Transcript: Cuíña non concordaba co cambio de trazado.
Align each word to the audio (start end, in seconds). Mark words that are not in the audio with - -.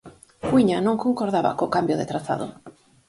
Cuíña 0.47 0.77
non 0.85 1.01
concordaba 1.05 1.57
co 1.57 1.73
cambio 1.75 1.95
de 1.99 2.09
trazado. 2.11 2.47